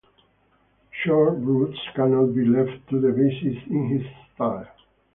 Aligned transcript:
Chord 1.03 1.43
roots 1.45 1.77
cannot 1.93 2.33
be 2.33 2.43
left 2.43 2.89
to 2.89 2.99
the 2.99 3.09
bassist 3.09 3.67
in 3.67 3.99
this 3.99 4.07
style. 4.33 4.65